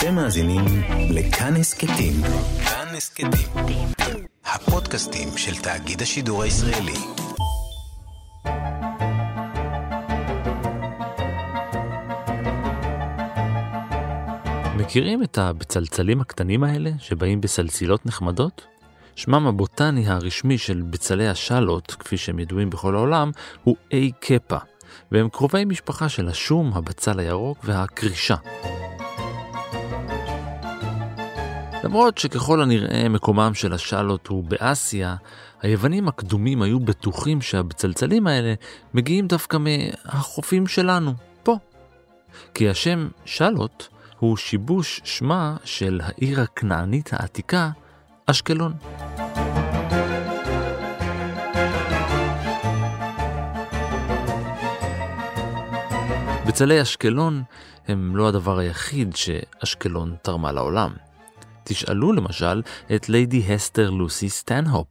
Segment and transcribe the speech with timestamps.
[0.00, 0.64] אתם מאזינים
[1.10, 2.12] לכאן הסכתים.
[2.64, 3.88] כאן הסכתים.
[4.44, 6.92] הפודקאסטים של תאגיד השידור הישראלי.
[14.76, 18.66] מכירים את הבצלצלים הקטנים האלה שבאים בסלסילות נחמדות?
[19.16, 23.30] שמם הבוטני הרשמי של בצלי השאלות, כפי שהם ידועים בכל העולם,
[23.64, 24.58] הוא A קפה,
[25.12, 28.36] והם קרובי משפחה של השום, הבצל הירוק והקרישה.
[31.84, 35.16] למרות שככל הנראה מקומם של השאלות הוא באסיה,
[35.62, 38.54] היוונים הקדומים היו בטוחים שהבצלצלים האלה
[38.94, 41.12] מגיעים דווקא מהחופים שלנו,
[41.42, 41.56] פה.
[42.54, 47.70] כי השם שאלות הוא שיבוש שמה של העיר הכנענית העתיקה,
[48.26, 48.72] אשקלון.
[56.46, 57.42] בצלי אשקלון
[57.88, 60.90] הם לא הדבר היחיד שאשקלון תרמה לעולם.
[61.64, 62.62] תשאלו למשל
[62.94, 64.86] את ליידי הסטר לוסי סטנהופ.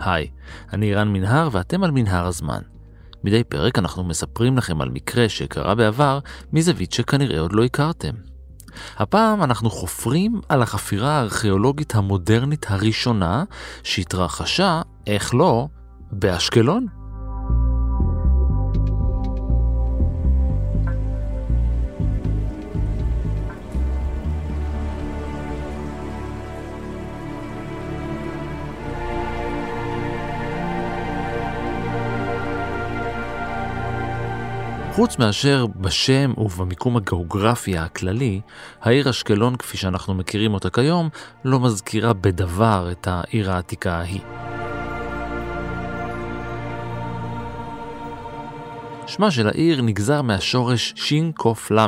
[0.00, 0.28] היי,
[0.72, 2.60] אני רן מנהר ואתם על מנהר הזמן.
[3.24, 6.18] מדי פרק אנחנו מספרים לכם על מקרה שקרה בעבר
[6.52, 8.14] מזווית שכנראה עוד לא הכרתם.
[8.96, 13.44] הפעם אנחנו חופרים על החפירה הארכיאולוגית המודרנית הראשונה
[13.82, 15.68] שהתרחשה, איך לא,
[16.12, 16.97] באשקלון.
[34.98, 38.40] חוץ מאשר בשם ובמיקום הגיאוגרפי הכללי,
[38.80, 41.08] העיר אשקלון כפי שאנחנו מכירים אותה כיום,
[41.44, 44.20] לא מזכירה בדבר את העיר העתיקה ההיא.
[49.06, 51.80] שמה של העיר נגזר מהשורש ש"ק ל,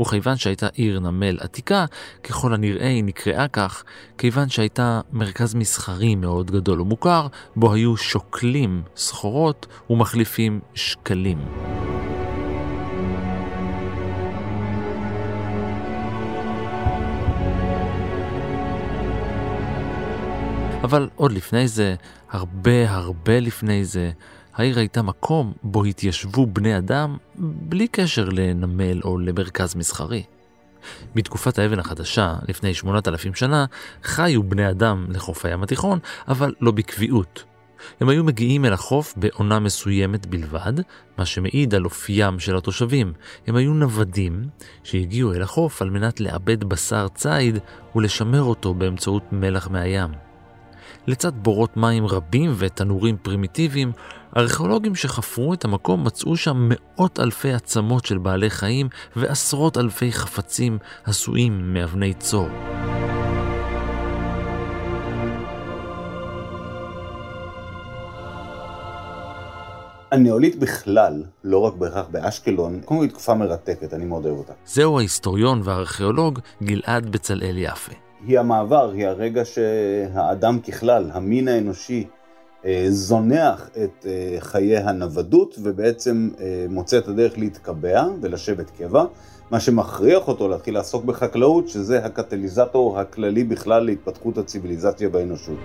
[0.00, 1.84] וכיוון שהייתה עיר נמל עתיקה,
[2.22, 3.84] ככל הנראה היא נקראה כך,
[4.18, 11.38] כיוון שהייתה מרכז מסחרי מאוד גדול ומוכר, בו היו שוקלים סחורות ומחליפים שקלים.
[20.82, 21.94] אבל עוד לפני זה,
[22.30, 24.10] הרבה הרבה לפני זה,
[24.54, 30.22] העיר הייתה מקום בו התיישבו בני אדם בלי קשר לנמל או למרכז מסחרי.
[31.14, 33.64] בתקופת האבן החדשה, לפני 8,000 שנה,
[34.02, 35.98] חיו בני אדם לחוף הים התיכון,
[36.28, 37.44] אבל לא בקביעות.
[38.00, 40.72] הם היו מגיעים אל החוף בעונה מסוימת בלבד,
[41.18, 43.12] מה שמעיד על אופיים של התושבים.
[43.46, 44.44] הם היו נוודים
[44.84, 47.58] שהגיעו אל החוף על מנת לעבד בשר ציד
[47.96, 50.31] ולשמר אותו באמצעות מלח מהים.
[51.06, 53.92] לצד בורות מים רבים ותנורים פרימיטיביים,
[54.36, 60.78] ארכיאולוגים שחפרו את המקום מצאו שם מאות אלפי עצמות של בעלי חיים ועשרות אלפי חפצים
[61.04, 62.48] עשויים מאבני צור.
[70.12, 74.52] הנאולית בכלל, לא רק בהכרח באשקלון, קודם כל היא תקופה מרתקת, אני מאוד אוהב אותה.
[74.66, 77.92] זהו ההיסטוריון והארכיאולוג גלעד בצלאל יפה.
[78.26, 82.06] היא המעבר, היא הרגע שהאדם ככלל, המין האנושי,
[82.64, 89.04] אה, זונח את אה, חיי הנוודות ובעצם אה, מוצא את הדרך להתקבע ולשבת קבע,
[89.50, 95.58] מה שמכריח אותו להתחיל לעסוק בחקלאות, שזה הקטליזטור הכללי בכלל להתפתחות הציוויליזציה באנושות.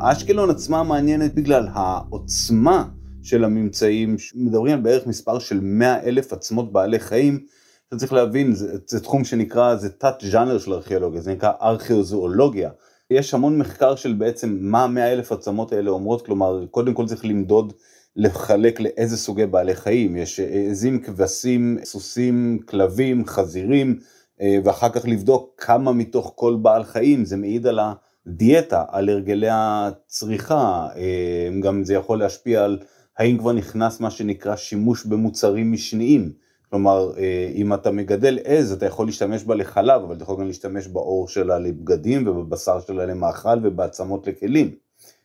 [0.00, 2.84] אשקלון עצמה מעניינת בגלל העוצמה
[3.22, 7.44] של הממצאים, מדברים על בערך מספר של 100 אלף עצמות בעלי חיים,
[7.88, 12.70] אתה צריך להבין, זה, זה תחום שנקרא, זה תת ז'אנר של ארכיאולוגיה, זה נקרא ארכיאוזואולוגיה.
[13.10, 17.24] יש המון מחקר של בעצם מה 100 אלף עצמות האלה אומרות, כלומר, קודם כל צריך
[17.24, 17.72] למדוד,
[18.16, 23.98] לחלק לאיזה סוגי בעלי חיים, יש עזים, כבשים, סוסים, כלבים, חזירים,
[24.40, 27.80] אה, ואחר כך לבדוק כמה מתוך כל בעל חיים, זה מעיד על
[28.26, 32.78] הדיאטה, על הרגלי הצריכה, אה, גם זה יכול להשפיע על
[33.18, 36.32] האם כבר נכנס מה שנקרא שימוש במוצרים משניים.
[36.70, 40.46] כלומר, אה, אם אתה מגדל עז, אתה יכול להשתמש בה לחלב, אבל אתה יכול גם
[40.46, 44.70] להשתמש בעור שלה לבגדים ובבשר שלה למאכל ובעצמות לכלים.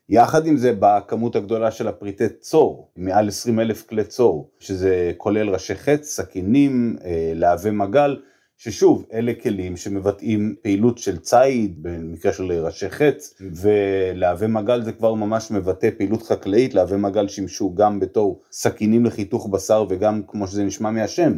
[0.09, 5.11] יחד עם זה באה הכמות הגדולה של הפריטי צור, מעל 20 אלף כלי צור, שזה
[5.17, 8.17] כולל ראשי חץ, סכינים, אה, להבי מגל,
[8.63, 15.13] ששוב, אלה כלים שמבטאים פעילות של ציד, במקרה של ראשי חץ, ולהבי מגל זה כבר
[15.13, 20.63] ממש מבטא פעילות חקלאית, להבי מגל שימשו גם בתור סכינים לחיתוך בשר וגם, כמו שזה
[20.63, 21.33] נשמע מהשם,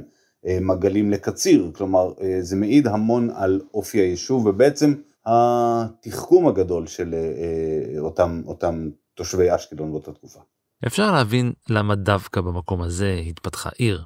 [0.45, 4.93] אה, מגלים לקציר, כלומר אה, זה מעיד המון על אופי היישוב ובעצם
[5.25, 10.39] התחכום הגדול של אה, אותם, אותם תושבי אשקלון באותה תקופה.
[10.87, 14.03] אפשר להבין למה דווקא במקום הזה התפתחה עיר.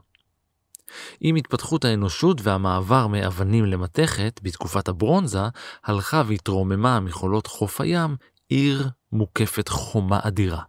[1.19, 5.44] עם התפתחות האנושות והמעבר מאבנים למתכת בתקופת הברונזה,
[5.86, 8.15] הלכה והתרוממה מחולות חוף הים
[8.50, 10.62] עיר מוקפת חומה אדירה.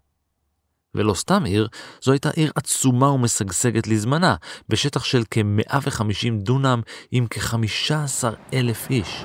[0.95, 1.69] ולא סתם עיר,
[2.03, 4.35] זו הייתה עיר עצומה ומשגשגת לזמנה,
[4.69, 6.81] בשטח של כ-150 דונם
[7.11, 9.25] עם כ-15 אלף איש.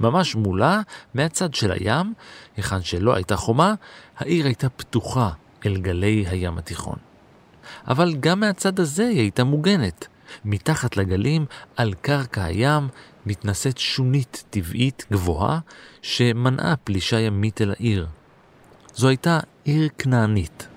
[0.00, 0.80] ממש מולה,
[1.14, 2.14] מהצד של הים,
[2.56, 3.74] היכן שלא הייתה חומה,
[4.18, 5.30] העיר הייתה פתוחה
[5.66, 6.96] אל גלי הים התיכון.
[7.88, 10.06] אבל גם מהצד הזה היא הייתה מוגנת.
[10.44, 12.88] מתחת לגלים, על קרקע הים,
[13.26, 15.58] מתנשאת שונית טבעית גבוהה
[16.02, 18.06] שמנעה פלישה ימית אל העיר.
[18.94, 20.68] זו הייתה עיר כנענית.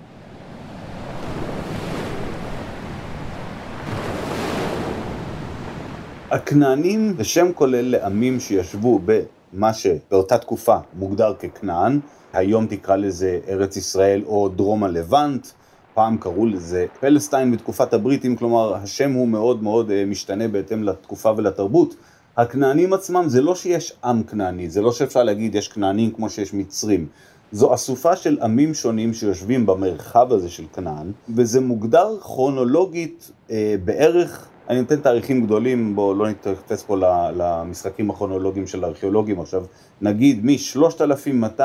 [6.32, 12.00] הכנענים זה שם כולל לעמים שישבו במה שבאותה תקופה מוגדר ככנען,
[12.36, 15.48] היום תקרא לזה ארץ ישראל או דרום הלבנט,
[15.94, 21.32] פעם קראו לזה פלסטיין בתקופת הבריטים, כלומר השם הוא מאוד מאוד אה, משתנה בהתאם לתקופה
[21.38, 21.96] ולתרבות.
[22.38, 26.54] הכנענים עצמם זה לא שיש עם כנעני, זה לא שאפשר להגיד יש כנענים כמו שיש
[26.54, 27.08] מצרים.
[27.52, 34.48] זו אסופה של עמים שונים שיושבים במרחב הזה של כנען, וזה מוגדר כרונולוגית אה, בערך,
[34.70, 36.98] אני נותן תאריכים גדולים, בואו לא נתפס פה
[37.36, 39.64] למשחקים הכרונולוגיים של הארכיאולוגים עכשיו,
[40.02, 41.62] נגיד מ-3200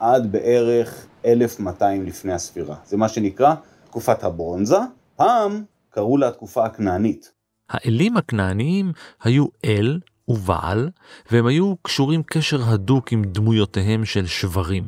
[0.00, 2.76] עד בערך 1200 לפני הספירה.
[2.84, 3.54] זה מה שנקרא
[3.86, 4.76] תקופת הברונזה,
[5.16, 7.32] פעם קראו לה התקופה הכנענית.
[7.70, 8.92] האלים הכנעניים
[9.22, 10.90] היו אל ובעל,
[11.30, 14.84] והם היו קשורים קשר הדוק עם דמויותיהם של שברים.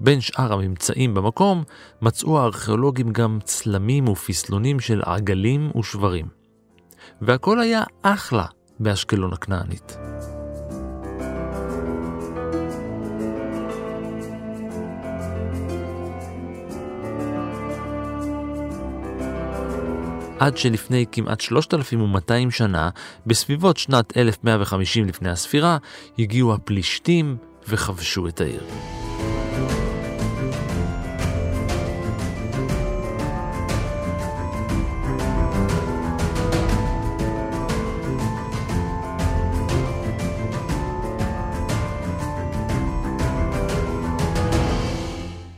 [0.00, 1.64] בין שאר הממצאים במקום,
[2.02, 6.26] מצאו הארכיאולוגים גם צלמים ופסלונים של עגלים ושברים.
[7.20, 8.44] והכל היה אחלה
[8.80, 9.96] באשקלון הכנענית.
[20.40, 22.90] עד שלפני כמעט 3,200 שנה,
[23.26, 25.78] בסביבות שנת 1150 לפני הספירה,
[26.18, 27.36] הגיעו הפלישתים
[27.68, 28.62] וכבשו את העיר.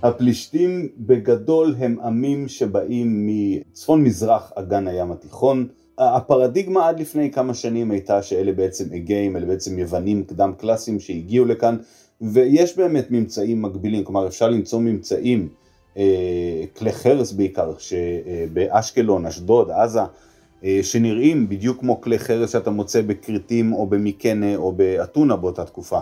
[0.03, 5.69] הפלישתים בגדול הם עמים שבאים מצפון מזרח אגן הים התיכון.
[5.99, 11.45] הפרדיגמה עד לפני כמה שנים הייתה שאלה בעצם אגאים, אלה בעצם יוונים קדם קלאסיים שהגיעו
[11.45, 11.77] לכאן,
[12.21, 15.49] ויש באמת ממצאים מקבילים, כלומר אפשר למצוא ממצאים,
[15.97, 20.01] אה, כלי חרס בעיקר, שבאשקלון, אשדוד, עזה,
[20.65, 25.99] אה, שנראים בדיוק כמו כלי חרס שאתה מוצא בכרתים או במיקנה או באתונה באותה תקופה.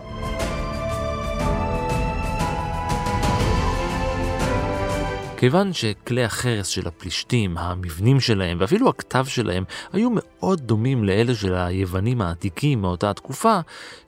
[5.41, 11.55] כיוון שכלי החרס של הפלישתים, המבנים שלהם ואפילו הכתב שלהם היו מאוד דומים לאלה של
[11.55, 13.61] היוונים העתיקים מאותה התקופה,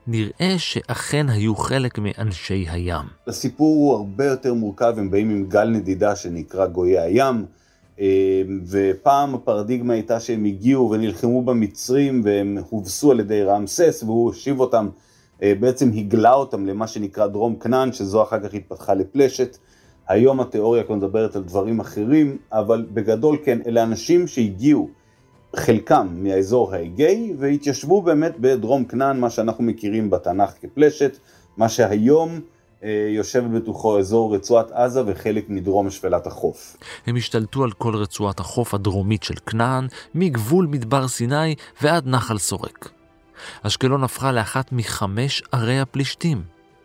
[0.07, 3.05] נראה שאכן היו חלק מאנשי הים.
[3.27, 7.45] הסיפור הוא הרבה יותר מורכב, הם באים עם גל נדידה שנקרא גויי הים.
[7.99, 14.59] אה, ופעם הפרדיגמה הייתה שהם הגיעו ונלחמו במצרים והם הובסו על ידי רעמסס והוא השיב
[14.59, 14.89] אותם,
[15.43, 19.57] אה, בעצם הגלה אותם למה שנקרא דרום כנען, שזו אחר כך התפתחה לפלשת.
[20.07, 24.89] היום התיאוריה כבר מדברת על דברים אחרים, אבל בגדול כן, אלה אנשים שהגיעו,
[25.55, 31.17] חלקם מהאזור האגאי, והתיישבו באמת בדרום כנען, מה שאנחנו מכירים בתנ"ך כפלשת,
[31.57, 32.39] מה שהיום
[32.83, 36.77] אה, יושב בתוכו אזור רצועת עזה וחלק מדרום שפלת החוף.
[37.07, 42.89] הם השתלטו על כל רצועת החוף הדרומית של כנען, מגבול מדבר סיני ועד נחל סורק.
[43.61, 46.41] אשקלון הפכה לאחת מחמש ערי הפלישתים,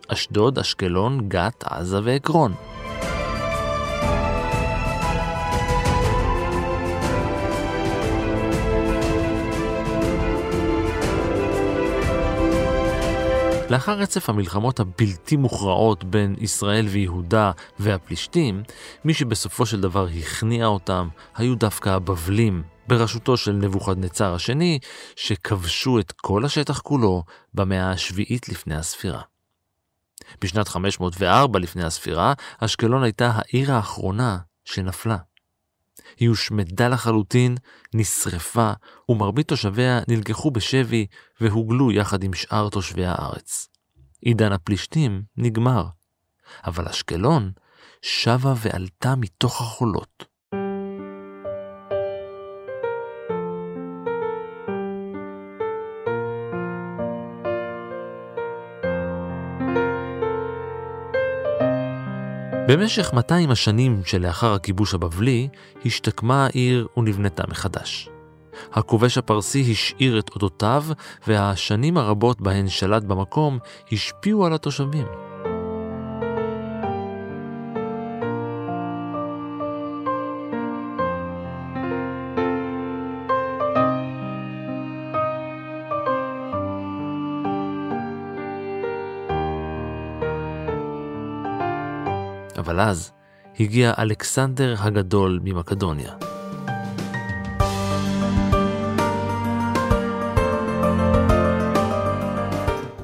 [0.07, 2.78] אשדוד, אשקלון, גת, עזה ועקרון.
[13.69, 18.63] לאחר רצף המלחמות הבלתי מוכרעות בין ישראל ויהודה והפלישתים,
[19.05, 24.79] מי שבסופו של דבר הכניע אותם היו דווקא הבבלים, בראשותו של נבוכדנצר השני,
[25.15, 27.23] שכבשו את כל השטח כולו
[27.53, 29.21] במאה השביעית לפני הספירה.
[30.41, 35.17] בשנת 504 לפני הספירה, אשקלון הייתה העיר האחרונה שנפלה.
[36.17, 37.55] היא הושמדה לחלוטין,
[37.93, 38.71] נשרפה,
[39.09, 41.05] ומרבית תושביה נלקחו בשבי
[41.41, 43.67] והוגלו יחד עם שאר תושבי הארץ.
[44.21, 45.85] עידן הפלישתים נגמר,
[46.65, 47.51] אבל אשקלון
[48.01, 50.25] שבה ועלתה מתוך החולות.
[62.69, 65.47] במשך 200 השנים שלאחר הכיבוש הבבלי,
[65.85, 68.09] השתקמה העיר ונבנתה מחדש.
[68.73, 70.83] הכובש הפרסי השאיר את אותותיו,
[71.27, 73.59] והשנים הרבות בהן שלט במקום
[73.91, 75.28] השפיעו על התושבים.
[92.69, 93.11] אבל אז
[93.59, 96.11] הגיע אלכסנדר הגדול ממקדוניה.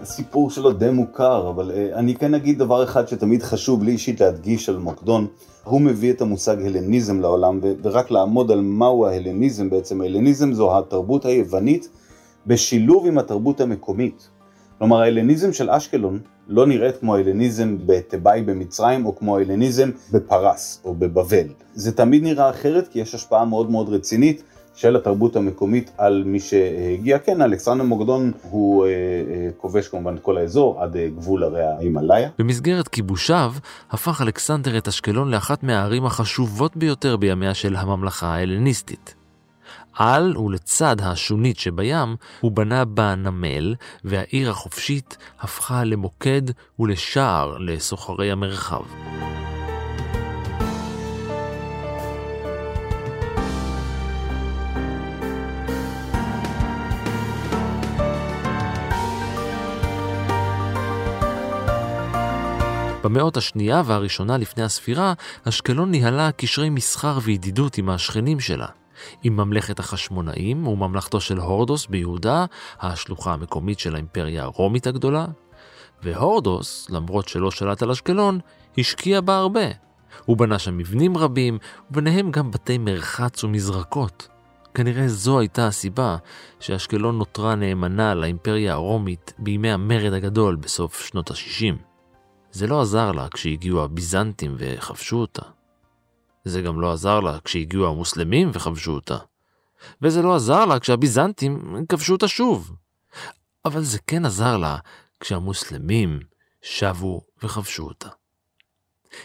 [0.01, 4.22] הסיפור שלו די מוכר, אבל uh, אני כן אגיד דבר אחד שתמיד חשוב לי אישית
[4.22, 5.27] להדגיש על מוקדון.
[5.63, 10.01] הוא מביא את המושג הלניזם לעולם, ורק לעמוד על מהו ההלניזם בעצם.
[10.01, 11.89] ההלניזם זו התרבות היוונית
[12.48, 14.29] בשילוב עם התרבות המקומית.
[14.77, 20.95] כלומר ההלניזם של אשקלון לא נראית כמו ההלניזם בתיבאי במצרים או כמו ההלניזם בפרס או
[20.95, 21.47] בבבל.
[21.73, 24.43] זה תמיד נראה אחרת כי יש השפעה מאוד מאוד רצינית
[24.75, 27.19] של התרבות המקומית על מי שהגיע.
[27.19, 31.63] כן, אלכסנדר מוקדון הוא אה, אה, כובש כמובן את כל האזור עד אה, גבול הרי
[31.63, 32.29] ההימאליה.
[32.39, 33.53] במסגרת כיבושיו
[33.91, 39.25] הפך אלכסנדר את אשקלון לאחת מהערים החשובות ביותר בימיה של הממלכה ההלניסטית.
[39.95, 46.41] על ולצד השונית שבים, הוא בנה בה נמל, והעיר החופשית הפכה למוקד
[46.79, 48.83] ולשער לסוחרי המרחב.
[63.03, 68.67] במאות השנייה והראשונה לפני הספירה, אשקלון ניהלה קשרי מסחר וידידות עם השכנים שלה.
[69.23, 72.45] עם ממלכת החשמונאים וממלכתו של הורדוס ביהודה,
[72.79, 75.25] השלוחה המקומית של האימפריה הרומית הגדולה.
[76.03, 78.39] והורדוס, למרות שלא שלט על אשקלון,
[78.77, 79.65] השקיע בה הרבה.
[80.25, 81.57] הוא בנה שם מבנים רבים,
[81.91, 84.27] וביניהם גם בתי מרחץ ומזרקות.
[84.73, 86.17] כנראה זו הייתה הסיבה
[86.59, 91.75] שאשקלון נותרה נאמנה לאימפריה הרומית בימי המרד הגדול בסוף שנות ה-60.
[92.51, 95.54] זה לא עזר לה כשהגיעו הביזנטים וכבשו אותה.
[96.45, 99.17] זה גם לא עזר לה כשהגיעו המוסלמים וכבשו אותה.
[100.01, 102.71] וזה לא עזר לה כשהביזנטים כבשו אותה שוב.
[103.65, 104.77] אבל זה כן עזר לה
[105.19, 106.19] כשהמוסלמים
[106.61, 108.09] שבו וכבשו אותה.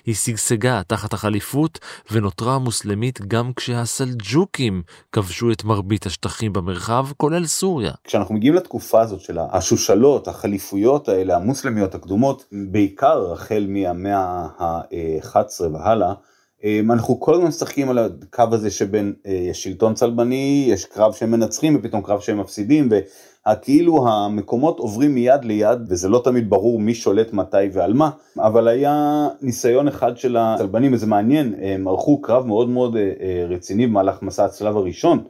[0.07, 1.79] היא שגשגה תחת החליפות
[2.11, 7.93] ונותרה מוסלמית גם כשהסלג'וקים כבשו את מרבית השטחים במרחב, כולל סוריה.
[8.05, 16.13] כשאנחנו מגיעים לתקופה הזאת של השושלות, החליפויות האלה, המוסלמיות הקדומות, בעיקר החל מהמאה ה-11 והלאה,
[16.65, 21.31] אנחנו כל הזמן משחקים על הקו הזה שבין אה, יש שלטון צלבני, יש קרב שהם
[21.31, 26.95] מנצחים ופתאום קרב שהם מפסידים וכאילו המקומות עוברים מיד ליד וזה לא תמיד ברור מי
[26.95, 32.47] שולט מתי ועל מה, אבל היה ניסיון אחד של הצלבנים וזה מעניין, הם ערכו קרב
[32.47, 35.25] מאוד מאוד אה, אה, רציני במהלך מסע הצלב הראשון.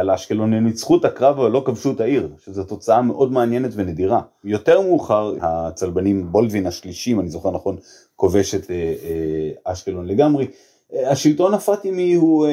[0.00, 3.70] על אשקלון הם ניצחו את הקרב אבל לא כבשו את העיר, שזו תוצאה מאוד מעניינת
[3.74, 4.20] ונדירה.
[4.44, 7.76] יותר מאוחר הצלבנים בולדווין השלישי, אם אני זוכר נכון,
[8.16, 10.46] כובש את אה, אה, אשקלון לגמרי.
[10.94, 12.46] אה, השלטון הפאטימי הוא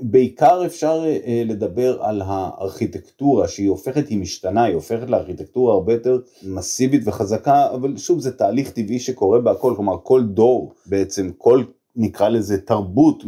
[0.00, 1.04] בעיקר אפשר
[1.44, 7.96] לדבר על הארכיטקטורה שהיא הופכת, היא משתנה, היא הופכת לארכיטקטורה הרבה יותר מסיבית וחזקה, אבל
[7.96, 11.62] שוב זה תהליך טבעי שקורה בהכל, כלומר כל דור בעצם, כל
[11.96, 13.24] נקרא לזה תרבות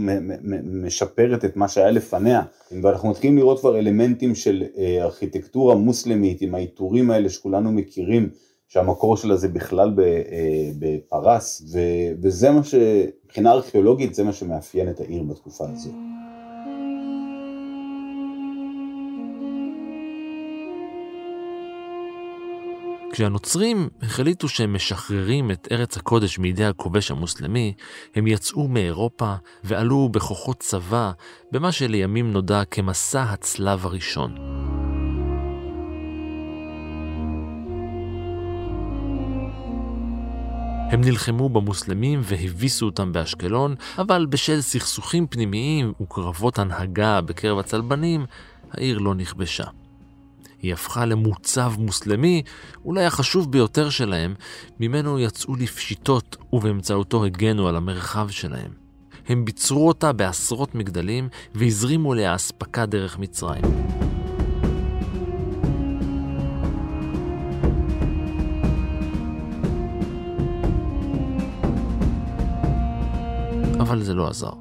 [0.64, 2.42] משפרת את מה שהיה לפניה
[2.82, 4.64] ואנחנו מתחילים לראות כבר אלמנטים של
[5.00, 8.30] ארכיטקטורה מוסלמית עם העיטורים האלה שכולנו מכירים
[8.68, 11.74] שהמקור שלה זה בכלל אה, בפרס,
[12.22, 12.74] וזה מה ש...
[13.24, 15.90] מבחינה ארכיאולוגית זה מה שמאפיין את העיר בתקופה הזו.
[23.12, 27.74] כשהנוצרים החליטו שהם משחררים את ארץ הקודש מידי הכובש המוסלמי,
[28.14, 29.34] הם יצאו מאירופה
[29.64, 31.12] ועלו בכוחות צבא
[31.52, 34.34] במה שלימים נודע כמסע הצלב הראשון.
[40.90, 48.26] הם נלחמו במוסלמים והביסו אותם באשקלון, אבל בשל סכסוכים פנימיים וקרבות הנהגה בקרב הצלבנים,
[48.70, 49.64] העיר לא נכבשה.
[50.62, 52.42] היא הפכה למוצב מוסלמי,
[52.84, 54.34] אולי החשוב ביותר שלהם,
[54.80, 58.70] ממנו יצאו לפשיטות ובאמצעותו הגנו על המרחב שלהם.
[59.28, 63.62] הם ביצרו אותה בעשרות מגדלים והזרימו אליה אספקה דרך מצרים.
[73.80, 74.52] אבל זה לא עזר.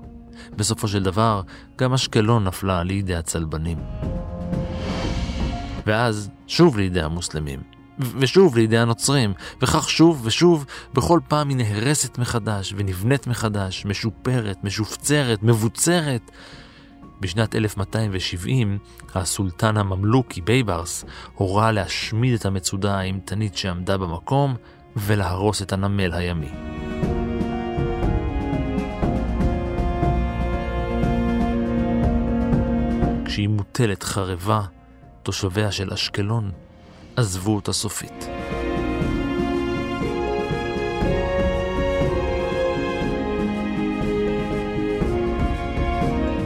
[0.55, 1.41] בסופו של דבר,
[1.77, 3.77] גם אשקלון נפלה לידי הצלבנים.
[5.86, 7.59] ואז שוב לידי המוסלמים,
[8.00, 15.43] ושוב לידי הנוצרים, וכך שוב ושוב, בכל פעם היא נהרסת מחדש, ונבנית מחדש, משופרת, משופצרת,
[15.43, 16.31] מבוצרת.
[17.21, 18.77] בשנת 1270,
[19.15, 21.05] הסולטן הממלוכי בייברס
[21.36, 24.55] הורה להשמיד את המצודה האימתנית שעמדה במקום,
[24.95, 26.50] ולהרוס את הנמל הימי.
[33.38, 34.62] כשהיא מוטלת חרבה,
[35.24, 36.51] תושביה של אשקלון
[37.15, 38.27] עזבו אותה סופית.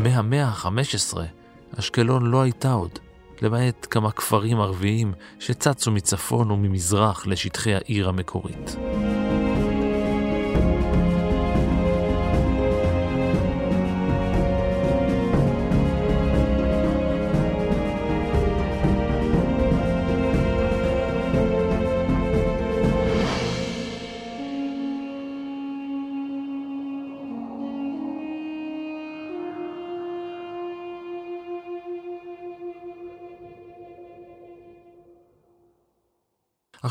[0.03, 1.17] מהמאה ה-15
[1.79, 2.99] אשקלון לא הייתה עוד,
[3.41, 8.75] למעט כמה כפרים ערביים שצצו מצפון וממזרח לשטחי העיר המקורית.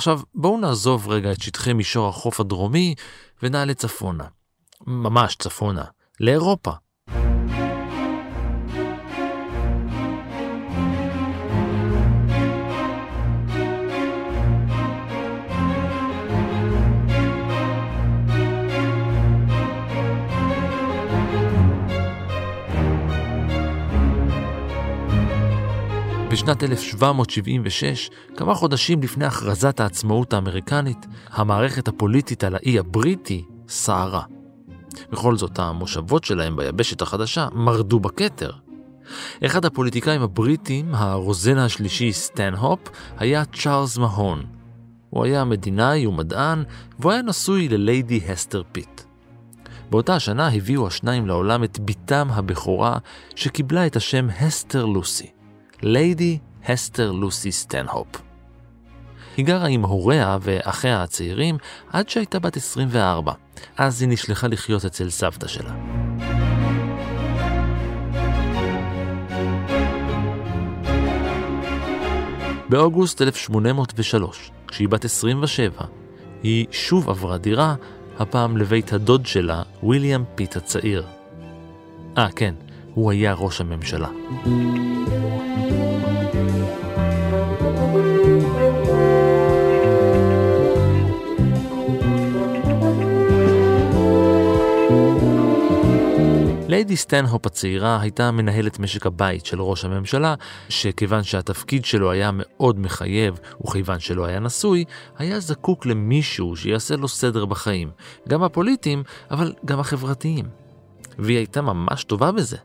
[0.01, 2.95] עכשיו, בואו נעזוב רגע את שטחי מישור החוף הדרומי
[3.43, 4.25] ונעלה צפונה.
[4.87, 5.85] ממש צפונה.
[6.21, 6.71] לאירופה.
[26.41, 34.23] בשנת 1776, כמה חודשים לפני הכרזת העצמאות האמריקנית, המערכת הפוליטית על האי הבריטי סערה.
[35.13, 38.51] בכל זאת, המושבות שלהם ביבשת החדשה מרדו בכתר.
[39.47, 42.81] אחד הפוליטיקאים הבריטים, הרוזן השלישי סטנהופ,
[43.19, 44.43] היה צ'ארלס מהון.
[45.11, 46.65] הוא היה מדינאי ומדען,
[46.99, 49.03] והוא היה נשוי לליידי הסטר פיט.
[49.91, 52.99] באותה השנה הביאו השניים לעולם את בתם הבכורה,
[53.35, 55.40] שקיבלה את השם הסטר לוסי.
[55.83, 56.39] ליידי
[56.69, 58.09] הסטר לוסי סטנהופ.
[59.37, 61.59] היא גרה עם הוריה ואחיה הצעירים
[61.93, 63.33] עד שהייתה בת 24,
[63.77, 65.75] אז היא נשלחה לחיות אצל סבתא שלה.
[72.69, 75.85] באוגוסט 1803, כשהיא בת 27,
[76.43, 77.75] היא שוב עברה דירה,
[78.19, 81.07] הפעם לבית הדוד שלה, ויליאם פיט הצעיר.
[82.19, 82.55] אה, כן,
[82.95, 84.09] הוא היה ראש הממשלה.
[96.69, 100.35] ליידי סטנהופ הצעירה הייתה מנהלת משק הבית של ראש הממשלה,
[100.69, 104.85] שכיוון שהתפקיד שלו היה מאוד מחייב, וכיוון שלא היה נשוי,
[105.19, 107.91] היה זקוק למישהו שיעשה לו סדר בחיים,
[108.29, 110.45] גם הפוליטיים, אבל גם החברתיים.
[111.19, 112.57] והיא הייתה ממש טובה בזה.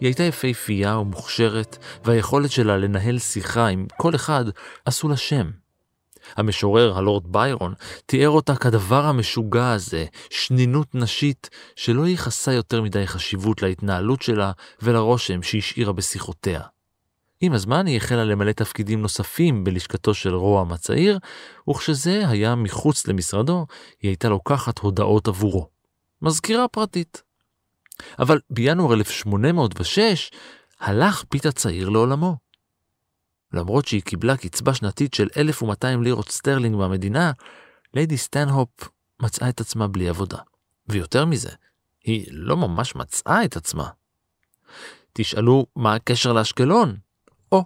[0.00, 4.44] היא הייתה יפהפייה ומוכשרת, והיכולת שלה לנהל שיחה עם כל אחד
[4.84, 5.50] עשו לה שם.
[6.36, 7.74] המשורר הלורד ביירון
[8.06, 15.42] תיאר אותה כדבר המשוגע הזה, שנינות נשית, שלא ייחסה יותר מדי חשיבות להתנהלות שלה ולרושם
[15.42, 16.60] שהשאירה בשיחותיה.
[17.40, 21.18] עם הזמן היא החלה למלא תפקידים נוספים בלשכתו של רועם הצעיר,
[21.70, 23.66] וכשזה היה מחוץ למשרדו,
[24.02, 25.68] היא הייתה לוקחת הודעות עבורו.
[26.22, 27.29] מזכירה פרטית.
[28.18, 30.30] אבל בינואר 1806
[30.80, 32.36] הלך פיט הצעיר לעולמו.
[33.52, 37.32] למרות שהיא קיבלה קצבה שנתית של 1,200 לירות סטרלינג מהמדינה,
[37.94, 38.68] ליידי סטנהופ
[39.22, 40.38] מצאה את עצמה בלי עבודה.
[40.88, 41.50] ויותר מזה,
[42.04, 43.88] היא לא ממש מצאה את עצמה.
[45.12, 46.96] תשאלו מה הקשר לאשקלון?
[47.52, 47.64] או.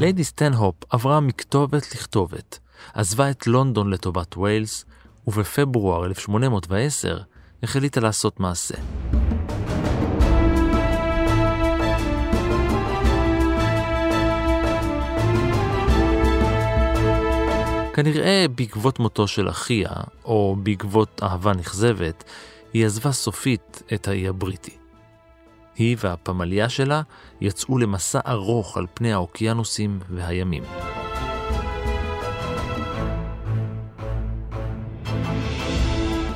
[0.00, 2.58] ליידי סטנהופ עברה מכתובת לכתובת,
[2.94, 4.84] עזבה את לונדון לטובת ויילס,
[5.26, 7.18] ובפברואר 1810
[7.62, 8.74] החליטה לעשות מעשה.
[17.94, 19.90] כנראה בעקבות מותו של אחיה,
[20.24, 22.24] או בעקבות אהבה נכזבת,
[22.72, 24.85] היא עזבה סופית את האי הבריטי.
[25.76, 27.02] היא והפמליה שלה
[27.40, 30.62] יצאו למסע ארוך על פני האוקיינוסים והימים.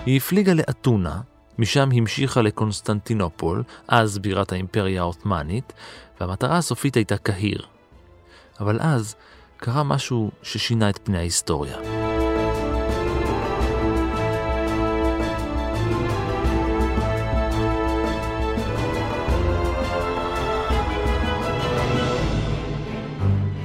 [0.07, 1.20] היא הפליגה לאתונה,
[1.59, 5.72] משם המשיכה לקונסטנטינופול, אז בירת האימפריה העות'מאנית,
[6.20, 7.66] והמטרה הסופית הייתה קהיר.
[8.61, 9.14] אבל אז
[9.57, 12.00] קרה משהו ששינה את פני ההיסטוריה.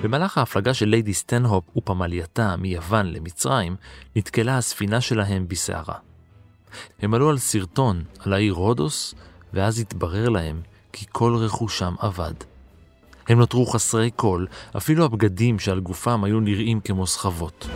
[0.06, 3.76] במהלך ההפלגה של ליידי סטנהופ ופמלייתה מיוון למצרים,
[4.15, 5.96] נתקלה הספינה שלהם בסערה.
[7.00, 9.15] הם עלו על שרטון על יד העיר רודוס,
[9.54, 10.62] ואז התברר להם
[10.94, 12.34] כי כל רכושם אבד.
[13.28, 14.46] הם נותרו חסרי כל,
[14.78, 17.68] אפילו הבגדים שעל גופם היו נראים כמו סחבות.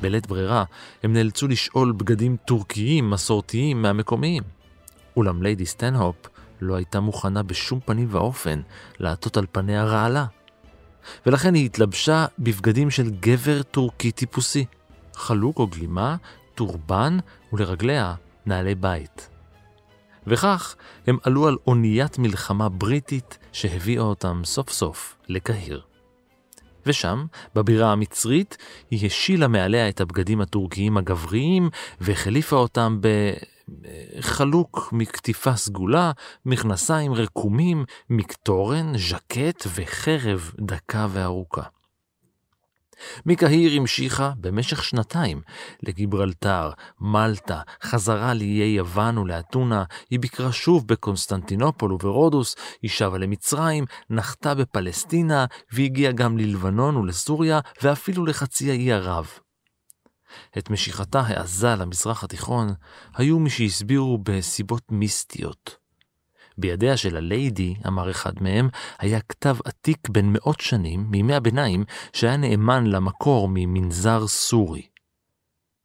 [0.00, 0.64] בלית ברירה,
[1.02, 4.63] הם נאלצו לשאול בגדים טורקיים מסורתיים מהמקומיים.
[5.16, 6.16] אולם ליידי סטנהופ
[6.60, 8.60] לא הייתה מוכנה בשום פנים ואופן
[8.98, 10.26] לעטות על פניה רעלה.
[11.26, 14.64] ולכן היא התלבשה בבגדים של גבר טורקי טיפוסי,
[15.14, 16.16] חלוק או גלימה,
[16.54, 17.18] טורבן
[17.52, 18.14] ולרגליה
[18.46, 19.28] נעלי בית.
[20.26, 25.82] וכך הם עלו על אוניית מלחמה בריטית שהביאה אותם סוף סוף לקהיר.
[26.86, 28.56] ושם, בבירה המצרית,
[28.90, 33.00] היא השילה מעליה את הבגדים הטורקיים הגבריים והחליפה אותם
[33.68, 36.12] בחלוק מקטיפה סגולה,
[36.46, 41.62] מכנסיים רקומים, מקטורן, ז'קט וחרב דקה וארוכה.
[43.26, 45.40] מקהיר המשיכה במשך שנתיים
[45.82, 54.54] לגיברלטר, מלטה, חזרה לאיי יוון ולאתונה, היא ביקרה שוב בקונסטנטינופול וברודוס, היא שבה למצרים, נחתה
[54.54, 59.30] בפלסטינה, והגיעה גם ללבנון ולסוריה, ואפילו לחצי האי ערב.
[60.58, 62.74] את משיכתה העזה למזרח התיכון
[63.14, 65.76] היו מי שהסבירו בסיבות מיסטיות.
[66.58, 68.68] בידיה של הליידי, אמר אחד מהם,
[68.98, 74.88] היה כתב עתיק בן מאות שנים, מימי הביניים, שהיה נאמן למקור ממנזר סורי.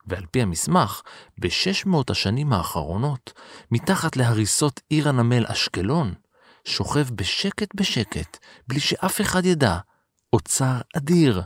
[0.07, 1.01] ועל פי המסמך,
[1.39, 3.33] בשש מאות השנים האחרונות,
[3.71, 6.13] מתחת להריסות עיר הנמל אשקלון,
[6.65, 9.77] שוכב בשקט בשקט, בלי שאף אחד ידע,
[10.33, 11.41] אוצר אדיר.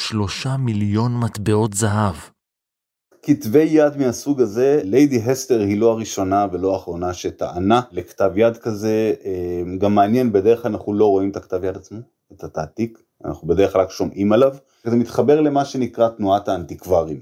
[0.00, 2.14] שלושה מיליון מטבעות זהב.
[3.22, 9.14] כתבי יד מהסוג הזה, ליידי הסטר היא לא הראשונה ולא האחרונה שטענה לכתב יד כזה,
[9.24, 11.98] אה, גם מעניין, בדרך כלל אנחנו לא רואים את הכתב יד עצמו,
[12.32, 17.20] את התעתיק, אנחנו בדרך כלל רק שומעים עליו, זה מתחבר למה שנקרא תנועת האנטיקווארים.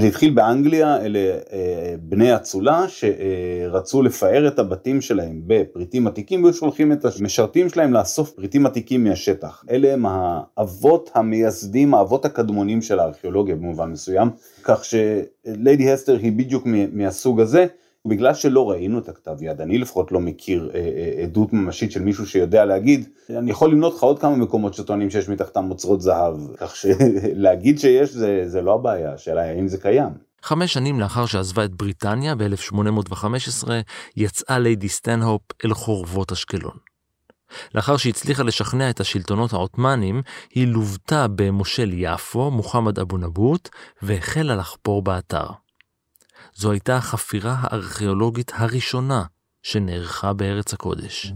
[0.00, 1.18] זה התחיל באנגליה, אלה
[1.52, 7.92] אה, בני אצולה שרצו לפאר את הבתים שלהם בפריטים עתיקים והיו שולחים את המשרתים שלהם
[7.92, 9.64] לאסוף פריטים עתיקים מהשטח.
[9.70, 14.30] אלה הם האבות המייסדים, האבות הקדמונים של הארכיאולוגיה במובן מסוים,
[14.62, 17.66] כך שליידי הסטר היא בדיוק מהסוג הזה.
[18.06, 22.02] בגלל שלא ראינו את הכתב יד, אני לפחות לא מכיר אה, אה, עדות ממשית של
[22.02, 26.36] מישהו שיודע להגיד, אני יכול למנות לך עוד כמה מקומות שטוענים שיש מתחתם אוצרות זהב,
[26.56, 30.10] כך שלהגיד שיש זה, זה לא הבעיה, השאלה היא האם זה קיים.
[30.42, 33.68] חמש שנים לאחר שעזבה את בריטניה ב-1815,
[34.16, 36.76] יצאה ליידי סטנהופ אל חורבות אשקלון.
[37.74, 40.22] לאחר שהצליחה לשכנע את השלטונות העות'מאנים,
[40.54, 43.68] היא לוותה במושל יפו, מוחמד אבו נבוט,
[44.02, 45.63] והחלה לחפור באתר.
[46.54, 49.24] זו הייתה החפירה הארכיאולוגית הראשונה
[49.62, 51.32] שנערכה בארץ הקודש.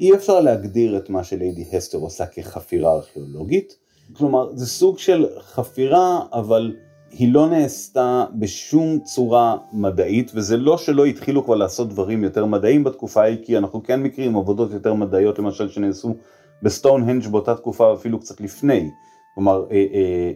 [0.00, 3.76] אי אפשר להגדיר את מה שליידי הסטר עושה כחפירה ארכיאולוגית,
[4.12, 6.76] כלומר זה סוג של חפירה אבל
[7.18, 12.84] היא לא נעשתה בשום צורה מדעית, וזה לא שלא התחילו כבר לעשות דברים יותר מדעיים
[12.84, 16.14] בתקופה ההיא, כי אנחנו כן מכירים עבודות יותר מדעיות למשל שנעשו
[16.62, 18.90] בסטון-הנג' באותה תקופה אפילו קצת לפני,
[19.34, 19.82] כלומר אה, אה,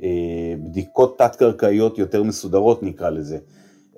[0.02, 3.38] אה, בדיקות תת-קרקעיות יותר מסודרות נקרא לזה.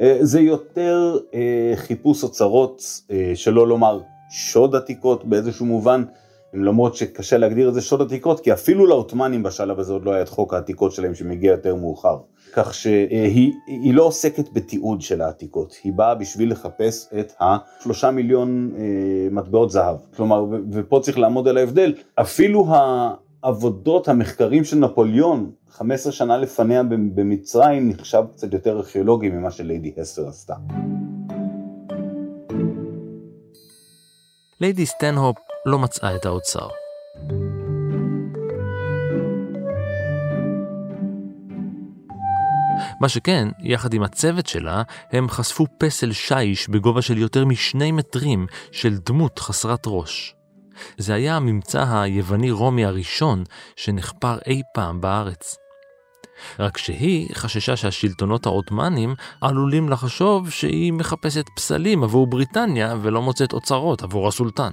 [0.00, 6.04] אה, זה יותר אה, חיפוש אוצרות, אה, שלא לומר שוד עתיקות באיזשהו מובן,
[6.54, 10.22] למרות שקשה להגדיר את זה שוד עתיקות, כי אפילו לעות'מאנים בשלב הזה עוד לא היה
[10.22, 12.18] את חוק העתיקות שלהם שמגיע יותר מאוחר.
[12.52, 18.82] כך שהיא לא עוסקת בתיעוד של העתיקות, היא באה בשביל לחפש את השלושה מיליון אה,
[19.30, 19.96] מטבעות זהב.
[20.16, 22.66] כלומר, ופה צריך לעמוד על ההבדל, אפילו
[23.42, 30.28] העבודות, המחקרים של נפוליאון, 15 שנה לפניה במצרים, נחשב קצת יותר ארכיאולוגי ממה שליידי הסטר
[30.28, 30.54] עשתה.
[34.60, 35.36] ליידי סטנהופ
[35.66, 36.68] לא מצאה את האוצר.
[43.00, 48.46] מה שכן, יחד עם הצוות שלה, הם חשפו פסל שיש בגובה של יותר משני מטרים
[48.72, 50.34] של דמות חסרת ראש.
[50.98, 53.44] זה היה הממצא היווני-רומי הראשון
[53.76, 55.56] שנחפר אי פעם בארץ.
[56.58, 64.02] רק שהיא חששה שהשלטונות העות'מאנים עלולים לחשוב שהיא מחפשת פסלים עבור בריטניה ולא מוצאת אוצרות
[64.02, 64.70] עבור הסולטן.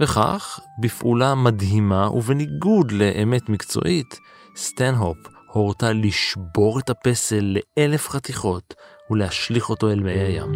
[0.00, 4.18] וכך, בפעולה מדהימה ובניגוד לאמת מקצועית,
[4.56, 5.16] סטנהופ
[5.52, 8.74] הורתה לשבור את הפסל לאלף חתיכות
[9.10, 10.52] ולהשליך אותו אל מי הים.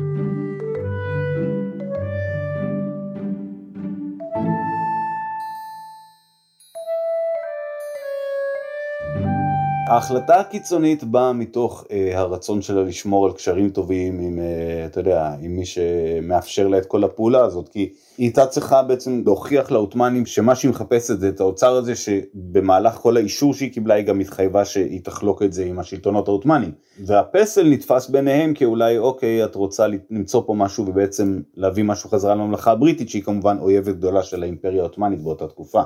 [9.88, 15.35] ההחלטה הקיצונית באה מתוך אה, הרצון שלה לשמור על קשרים טובים עם, אה, אתה יודע,
[15.40, 20.26] עם מי שמאפשר לה את כל הפעולה הזאת, כי היא הייתה צריכה בעצם להוכיח לעות'מאנים
[20.26, 24.64] שמה שהיא מחפשת זה את האוצר הזה שבמהלך כל האישור שהיא קיבלה היא גם התחייבה
[24.64, 26.72] שהיא תחלוק את זה עם השלטונות העות'מאנים.
[27.07, 32.70] והפסל נתפס ביניהם כאולי אוקיי את רוצה למצוא פה משהו ובעצם להביא משהו חזרה לממלכה
[32.70, 35.83] הבריטית שהיא כמובן אויבת גדולה של האימפריה העות'מאנית באותה תקופה.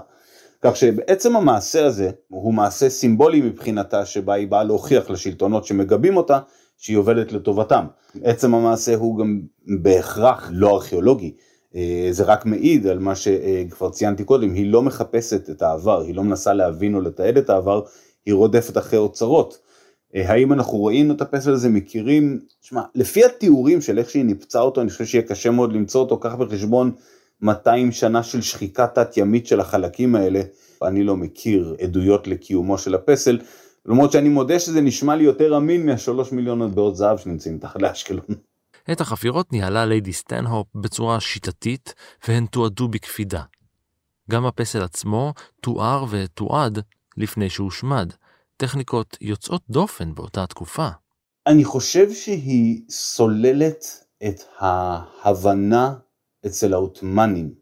[0.62, 6.38] כך שבעצם המעשה הזה הוא מעשה סימבולי מבחינתה שבה היא באה להוכיח לשלטונות שמגבים אותה
[6.78, 7.84] שהיא עובדת לטובתם.
[8.22, 9.40] עצם המעשה הוא גם
[9.82, 11.34] בהכרח לא ארכיאולוגי,
[12.10, 16.24] זה רק מעיד על מה שכבר ציינתי קודם, היא לא מחפשת את העבר, היא לא
[16.24, 17.82] מנסה להבין או לתעד את העבר,
[18.26, 19.58] היא רודפת אחרי אוצרות.
[20.14, 24.60] אה, האם אנחנו רואים את הפסל הזה, מכירים, תשמע, לפי התיאורים של איך שהיא ניפצה
[24.60, 26.92] אותו, אני חושב שיהיה קשה מאוד למצוא אותו, קח בחשבון
[27.40, 30.40] 200 שנה של שחיקה תת ימית של החלקים האלה,
[30.82, 33.38] אני לא מכיר עדויות לקיומו של הפסל,
[33.86, 38.51] למרות שאני מודה שזה נשמע לי יותר אמין מהשלוש מיליון מטבעות זהב שנמצאים מתחת לאשקלון.
[38.92, 41.94] את החפירות ניהלה ליידי סטנהופ בצורה שיטתית,
[42.28, 43.42] והן תועדו בקפידה.
[44.30, 46.78] גם הפסל עצמו תואר ותועד
[47.16, 48.12] לפני שהושמד,
[48.56, 50.88] טכניקות יוצאות דופן באותה תקופה.
[51.46, 55.94] אני חושב שהיא סוללת את ההבנה
[56.46, 57.54] אצל העות'מאנים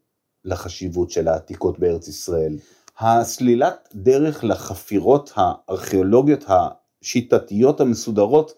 [0.45, 2.57] לחשיבות של העתיקות בארץ ישראל.
[2.99, 8.53] הסלילת דרך לחפירות הארכיאולוגיות השיטתיות המסודרות,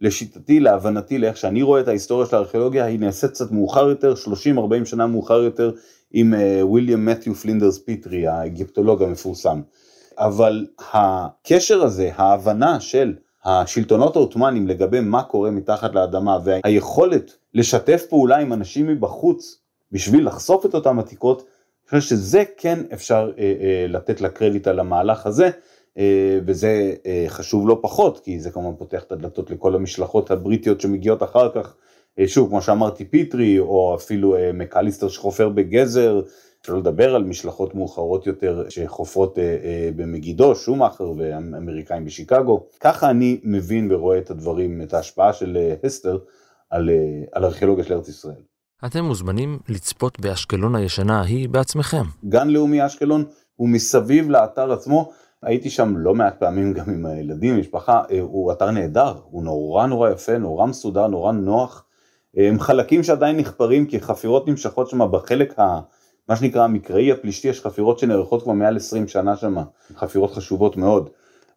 [0.00, 4.14] לשיטתי, להבנתי, לאיך שאני רואה את ההיסטוריה של הארכיאולוגיה, היא נעשית קצת מאוחר יותר,
[4.82, 5.72] 30-40 שנה מאוחר יותר,
[6.12, 9.60] עם וויליאם מתיו פלינדרס פיטרי, האגיפטולוג המפורסם.
[10.18, 18.36] אבל הקשר הזה, ההבנה של השלטונות העות'מאנים לגבי מה קורה מתחת לאדמה והיכולת לשתף פעולה
[18.36, 19.58] עם אנשים מבחוץ
[19.92, 21.44] בשביל לחשוף את אותם עתיקות,
[21.92, 25.50] אני חושב שזה כן אפשר אה, אה, לתת לה קרדיט על המהלך הזה, אה,
[26.46, 31.22] וזה אה, חשוב לא פחות, כי זה כמובן פותח את הדלתות לכל המשלחות הבריטיות שמגיעות
[31.22, 31.76] אחר כך,
[32.18, 36.22] אה, שוב, כמו שאמרתי, פיטרי, או אפילו אה, מקליסטר שחופר בגזר,
[36.66, 42.66] שלא לדבר על משלחות מאוחרות יותר שחופרות אה, אה, במגידו, שומאכר ואמריקאים בשיקגו.
[42.80, 46.18] ככה אני מבין ורואה את הדברים, את ההשפעה של אה, הסטר
[46.70, 48.42] על, אה, על ארכיאולוגיה של ארץ ישראל.
[48.86, 52.02] אתם מוזמנים לצפות באשקלון הישנה ההיא בעצמכם.
[52.24, 53.24] גן לאומי אשקלון
[53.56, 55.12] הוא מסביב לאתר עצמו,
[55.44, 59.86] הייתי שם לא מעט פעמים גם עם הילדים, משפחה, אה, הוא אתר נהדר, הוא נורא
[59.86, 61.84] נורא יפה, נורא מסודר, נורא נוח.
[62.36, 65.80] הם חלקים שעדיין נחפרים כי חפירות נמשכות שם בחלק ה...
[66.28, 69.56] מה שנקרא המקראי הפלישתי, יש חפירות שנערכות כבר מעל 20 שנה שם,
[69.96, 71.10] חפירות חשובות מאוד.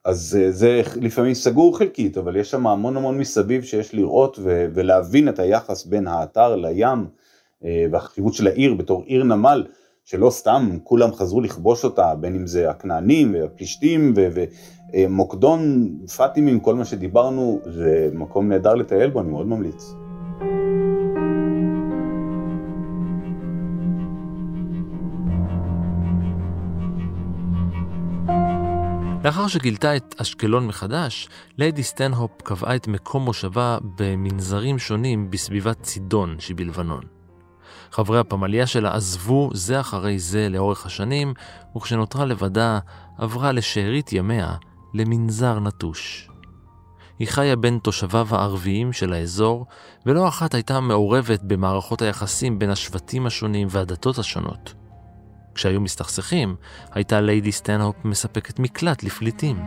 [0.06, 4.66] אז אה, זה לפעמים סגור חלקית, אבל יש שם המון המון מסביב שיש לראות ו-
[4.74, 7.08] ולהבין את היחס בין האתר לים
[7.66, 9.66] אה, והחשיבות של העיר בתור עיר נמל,
[10.10, 14.14] שלא סתם כולם חזרו לכבוש אותה, בין אם זה הכנענים והפלישתים
[14.94, 19.94] ומוקדון, פאטימים, כל מה שדיברנו, זה מקום נהדר לטייל בו, אני מאוד ממליץ.
[29.24, 36.36] לאחר שגילתה את אשקלון מחדש, ליידי סטנהופ קבעה את מקום מושבה במנזרים שונים בסביבת צידון
[36.40, 37.17] שבלבנון.
[37.92, 41.34] חברי הפמליה שלה עזבו זה אחרי זה לאורך השנים,
[41.78, 42.80] וכשנותרה לבדה,
[43.18, 44.56] עברה לשארית ימיה
[44.94, 46.30] למנזר נטוש.
[47.20, 49.66] היא חיה בין תושביו הערביים של האזור,
[50.06, 54.74] ולא אחת הייתה מעורבת במערכות היחסים בין השבטים השונים והדתות השונות.
[55.56, 56.56] כשהיו מסתכסכים,
[56.92, 59.58] הייתה ליידי סטנהופ מספקת מקלט לפליטים.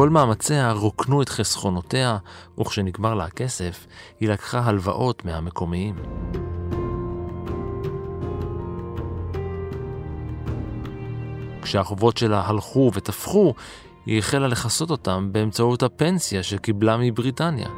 [0.00, 2.18] כל מאמציה רוקנו את חסכונותיה,
[2.60, 3.86] וכשנגמר לה הכסף,
[4.20, 5.94] היא לקחה הלוואות מהמקומיים.
[11.62, 13.54] כשהחובות שלה הלכו ותפחו,
[14.06, 17.68] היא החלה לכסות אותם באמצעות הפנסיה שקיבלה מבריטניה.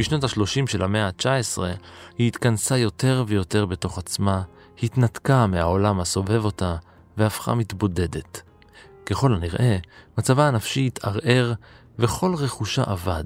[0.00, 1.62] בשנות ה-30 של המאה ה-19
[2.18, 4.42] היא התכנסה יותר ויותר בתוך עצמה,
[4.82, 6.76] התנתקה מהעולם הסובב אותה
[7.16, 8.42] והפכה מתבודדת.
[9.06, 9.76] ככל הנראה,
[10.18, 11.52] מצבה הנפשי התערער
[11.98, 13.24] וכל רכושה אבד.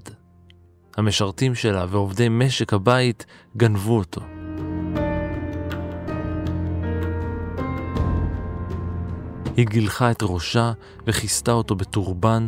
[0.97, 4.21] המשרתים שלה ועובדי משק הבית גנבו אותו.
[9.57, 10.73] היא גילחה את ראשה
[11.07, 12.47] וכיסתה אותו בטורבן,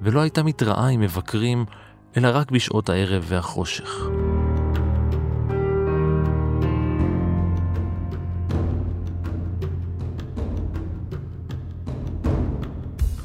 [0.00, 1.64] ולא הייתה מתראה עם מבקרים,
[2.16, 4.08] אלא רק בשעות הערב והחושך.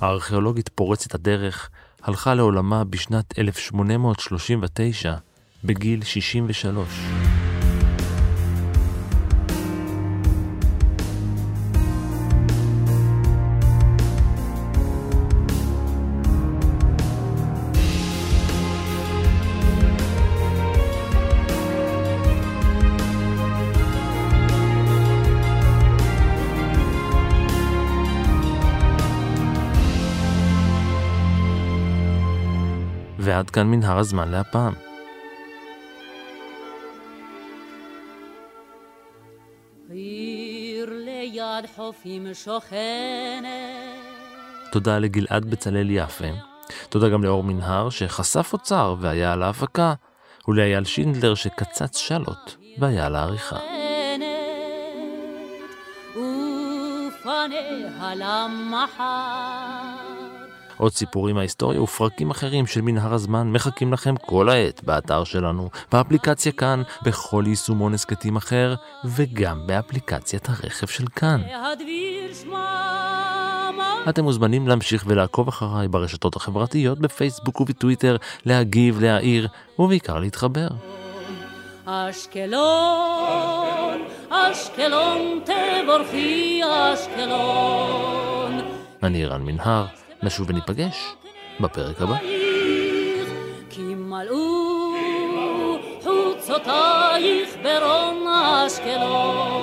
[0.02, 1.70] הארכיאולוגית פורצת הדרך
[2.04, 5.16] הלכה לעולמה בשנת 1839,
[5.64, 7.33] בגיל 63.
[33.34, 34.74] ועד כאן מנהר הזמן להפעם.
[44.72, 46.28] תודה לגלעד בצלאל יפה.
[46.90, 49.94] תודה גם לאור מנהר שחשף אוצר והיה על ההפקה,
[50.48, 53.58] ולאייל שינדלר שקצץ שלוט והיה על העריכה.
[57.08, 59.93] ופניה למחר.
[60.84, 66.52] עוד סיפורים מההיסטוריה ופרקים אחרים של מנהר הזמן מחכים לכם כל העת באתר שלנו, באפליקציה
[66.52, 71.42] כאן, בכל יישומון הסכתים אחר, וגם באפליקציית הרכב של כאן.
[74.10, 79.48] אתם מוזמנים להמשיך ולעקוב אחריי ברשתות החברתיות, בפייסבוק ובטוויטר, להגיב, להעיר,
[79.80, 80.68] ובעיקר להתחבר.
[81.86, 83.28] אשקלון,
[84.30, 88.60] אשקלון תבורכי אשקלון.
[89.04, 89.86] אני רן מנהר,
[90.24, 91.14] נשוב וניפגש
[91.60, 92.16] בפרק הבא.
[93.70, 94.94] כי מלאו
[96.04, 99.63] חוצותייך ברום אשקלון